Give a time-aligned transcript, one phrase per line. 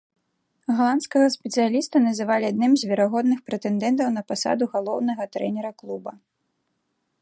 [0.77, 6.11] Галандскага спецыяліста называлі адным з верагодных прэтэндэнтаў на пасаду галоўнага трэнера клуба.